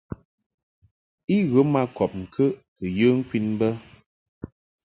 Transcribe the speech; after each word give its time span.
I 1.35 1.37
ghə 1.51 1.61
ma 1.73 1.81
kɔb 1.95 2.11
ŋkəʼ 2.21 2.53
kɨ 2.79 2.87
yə 2.97 3.07
ŋkwin 3.19 3.47
bə. 3.59 3.67